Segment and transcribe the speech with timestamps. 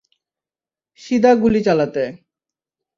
[1.01, 2.03] সিদা গুলি চালাতে।